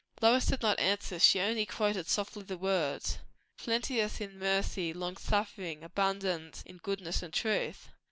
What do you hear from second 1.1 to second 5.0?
she only quoted softly the words "'Plenteous in mercy,